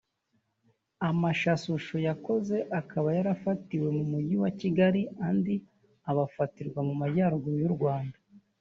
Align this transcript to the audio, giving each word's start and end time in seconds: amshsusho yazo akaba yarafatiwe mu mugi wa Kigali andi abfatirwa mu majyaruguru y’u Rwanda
amshsusho 1.07 1.95
yazo 2.05 2.57
akaba 2.79 3.09
yarafatiwe 3.17 3.87
mu 3.97 4.03
mugi 4.11 4.35
wa 4.43 4.51
Kigali 4.59 5.01
andi 5.27 5.55
abfatirwa 6.09 6.79
mu 6.87 6.93
majyaruguru 7.01 7.57
y’u 7.65 7.73
Rwanda 7.77 8.17